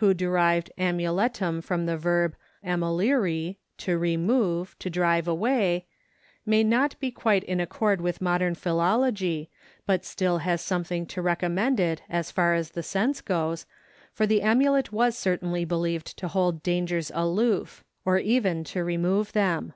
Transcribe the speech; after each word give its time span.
who 0.00 0.14
derived 0.14 0.70
amuletum 0.78 1.62
from 1.62 1.84
the 1.84 1.98
verb 1.98 2.34
amoliri, 2.64 3.56
"to 3.76 3.98
remove," 3.98 4.74
"to 4.78 4.88
drive 4.88 5.28
away," 5.28 5.84
may 6.46 6.64
not 6.64 6.98
be 7.00 7.10
quite 7.10 7.44
in 7.44 7.60
accord 7.60 8.00
with 8.00 8.22
modern 8.22 8.54
philology, 8.54 9.50
but 9.84 10.06
still 10.06 10.38
has 10.38 10.62
something 10.62 11.04
to 11.04 11.20
recommend 11.20 11.78
it 11.78 12.00
as 12.08 12.30
far 12.30 12.54
as 12.54 12.70
the 12.70 12.82
sense 12.82 13.20
goes, 13.20 13.66
for 14.14 14.26
the 14.26 14.40
amulet 14.40 14.90
was 14.90 15.18
certainly 15.18 15.66
believed 15.66 16.06
to 16.16 16.28
hold 16.28 16.62
dangers 16.62 17.12
aloof, 17.14 17.84
or 18.06 18.16
even 18.16 18.64
to 18.64 18.82
remove 18.82 19.34
them. 19.34 19.74